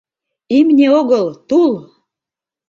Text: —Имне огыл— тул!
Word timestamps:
—Имне 0.57 0.87
огыл— 0.99 1.25
тул! 1.47 1.71